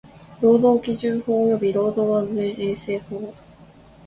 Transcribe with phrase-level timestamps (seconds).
[0.41, 3.21] 労働基準法及び労働安全衛生法